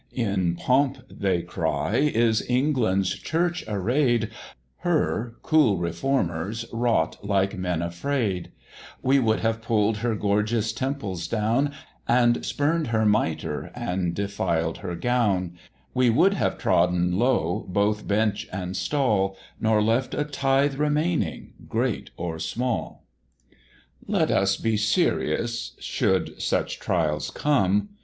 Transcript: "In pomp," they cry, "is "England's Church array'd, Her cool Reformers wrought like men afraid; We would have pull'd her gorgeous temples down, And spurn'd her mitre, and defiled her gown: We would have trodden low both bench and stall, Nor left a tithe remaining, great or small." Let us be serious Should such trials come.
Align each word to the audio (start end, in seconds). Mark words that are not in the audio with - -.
"In 0.13 0.55
pomp," 0.55 0.97
they 1.11 1.43
cry, 1.43 1.93
"is 1.97 2.43
"England's 2.49 3.11
Church 3.13 3.63
array'd, 3.67 4.31
Her 4.77 5.35
cool 5.43 5.77
Reformers 5.77 6.65
wrought 6.73 7.23
like 7.23 7.55
men 7.55 7.83
afraid; 7.83 8.51
We 9.03 9.19
would 9.19 9.41
have 9.41 9.61
pull'd 9.61 9.97
her 9.97 10.15
gorgeous 10.15 10.73
temples 10.73 11.27
down, 11.27 11.73
And 12.07 12.43
spurn'd 12.43 12.87
her 12.87 13.05
mitre, 13.05 13.71
and 13.75 14.15
defiled 14.15 14.79
her 14.79 14.95
gown: 14.95 15.59
We 15.93 16.09
would 16.09 16.33
have 16.33 16.57
trodden 16.57 17.19
low 17.19 17.63
both 17.69 18.07
bench 18.07 18.47
and 18.51 18.75
stall, 18.75 19.37
Nor 19.59 19.83
left 19.83 20.15
a 20.15 20.23
tithe 20.23 20.77
remaining, 20.79 21.53
great 21.69 22.09
or 22.17 22.39
small." 22.39 23.03
Let 24.07 24.31
us 24.31 24.57
be 24.57 24.77
serious 24.77 25.73
Should 25.79 26.41
such 26.41 26.79
trials 26.79 27.29
come. 27.29 27.89